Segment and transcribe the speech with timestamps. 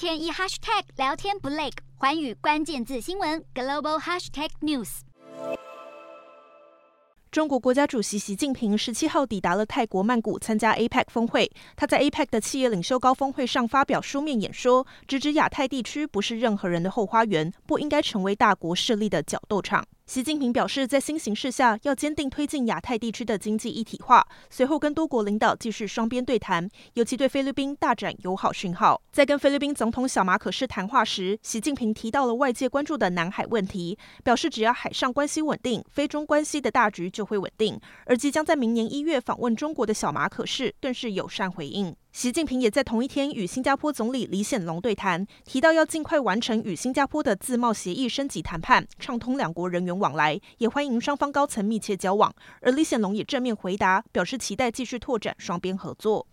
[0.00, 1.68] 天一 hashtag 聊天不累，
[1.98, 5.00] 寰宇关键字新闻 global hashtag news。
[7.30, 11.52] 中国国家主席习近平十七号抵达了泰国曼谷参加 APEC 峰会。
[11.76, 19.84] 他在 APEC 的企业领袖高峰会上发表书面演说，直指亚太地区不是任何人的后花园，不应该成为大国势力的角斗场。
[20.10, 24.26] 习近平表示，在新形势下，要坚定推进亚太地区的经济一体化。
[24.50, 29.00] 随后跟多国领导继续双边对谈，尤其对菲律宾大展友好讯号。
[29.12, 37.80] 在跟菲律宾总统小马可仕谈话时，习近平提到了外界关注的南海问题，表示只要海上关系稳定，非中关系的大局就会稳定。
[38.06, 41.94] 而即将在明年一月访问中国的小马可仕更是友善回应。
[42.12, 52.34] 习近平也在同一天与新加坡总理李显龙对谈，提到要尽快完成与新加坡的自贸协议升级谈判，畅通两国人员往来，也欢迎双方高层密切交往。
[52.62, 56.26] 而李显龙也正面回答，表示期待继续拓展双边合作。